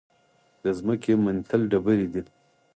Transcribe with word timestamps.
د 0.63 0.65
ځمکې 0.79 1.13
منتل 1.23 1.61
ډبرې 1.71 2.07
دي. 2.13 2.21